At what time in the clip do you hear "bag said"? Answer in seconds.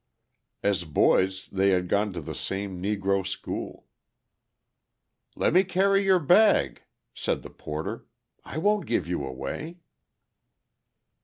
6.17-7.43